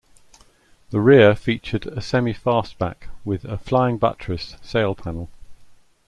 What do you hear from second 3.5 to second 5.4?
"flying buttress" sail-panel.